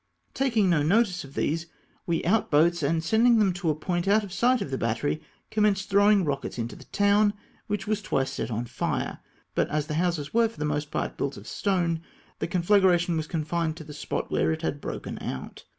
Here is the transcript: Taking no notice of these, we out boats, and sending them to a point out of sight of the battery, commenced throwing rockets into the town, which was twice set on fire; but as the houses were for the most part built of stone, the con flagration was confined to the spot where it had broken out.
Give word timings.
Taking 0.33 0.67
no 0.67 0.81
notice 0.81 1.23
of 1.23 1.35
these, 1.35 1.67
we 2.07 2.23
out 2.25 2.49
boats, 2.49 2.81
and 2.81 3.03
sending 3.03 3.37
them 3.37 3.53
to 3.53 3.69
a 3.69 3.75
point 3.75 4.07
out 4.07 4.23
of 4.23 4.33
sight 4.33 4.59
of 4.59 4.71
the 4.71 4.77
battery, 4.79 5.21
commenced 5.51 5.91
throwing 5.91 6.25
rockets 6.25 6.57
into 6.57 6.75
the 6.75 6.85
town, 6.85 7.35
which 7.67 7.85
was 7.85 8.01
twice 8.01 8.31
set 8.31 8.49
on 8.49 8.65
fire; 8.65 9.19
but 9.53 9.69
as 9.69 9.85
the 9.85 9.93
houses 9.93 10.33
were 10.33 10.49
for 10.49 10.57
the 10.57 10.65
most 10.65 10.89
part 10.89 11.17
built 11.17 11.37
of 11.37 11.45
stone, 11.45 12.01
the 12.39 12.47
con 12.47 12.63
flagration 12.63 13.15
was 13.15 13.27
confined 13.27 13.77
to 13.77 13.83
the 13.83 13.93
spot 13.93 14.31
where 14.31 14.51
it 14.51 14.63
had 14.63 14.81
broken 14.81 15.19
out. 15.21 15.65